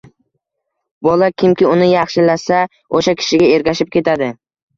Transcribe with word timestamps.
Bola, 1.07 1.29
kimki 1.41 1.67
uni 1.73 1.89
yaxshi-lasa, 1.89 2.63
o‘sha 3.01 3.15
kishiga 3.21 3.53
ergashib 3.59 3.95
ketadi. 3.99 4.33